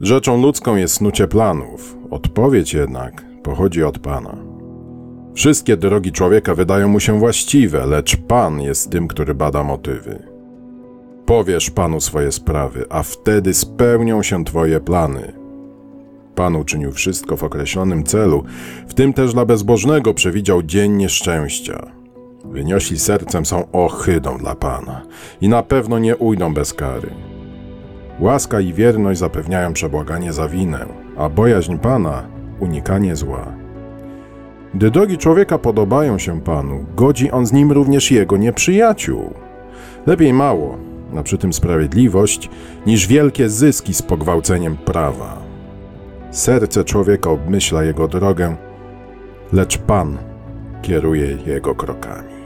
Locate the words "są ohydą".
23.46-24.38